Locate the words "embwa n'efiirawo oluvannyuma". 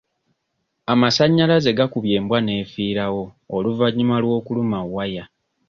2.19-4.15